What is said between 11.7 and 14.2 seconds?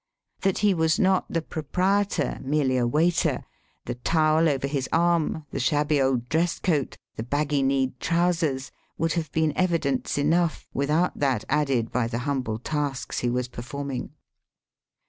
by the humble tasks he was performing.